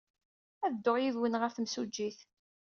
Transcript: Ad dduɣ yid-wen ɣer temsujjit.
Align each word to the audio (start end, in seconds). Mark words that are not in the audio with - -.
Ad 0.65 0.71
dduɣ 0.75 0.97
yid-wen 0.99 1.39
ɣer 1.41 1.51
temsujjit. 1.53 2.19